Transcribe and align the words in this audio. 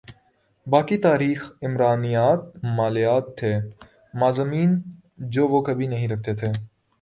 باقی 0.67 0.97
تاریخ 0.97 1.51
عمرانیات 1.61 2.39
مالیات 2.77 3.37
تھے 3.37 3.53
مضامین 4.13 4.79
جو 5.29 5.47
وہ 5.47 5.61
کبھی 5.61 5.87
نہیں 5.87 6.07
رکھتے 6.07 6.33
تھے 6.33 6.51